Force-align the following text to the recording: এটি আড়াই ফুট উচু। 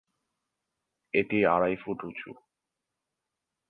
এটি 1.13 1.37
আড়াই 1.45 1.75
ফুট 1.75 1.99
উচু। 2.03 2.31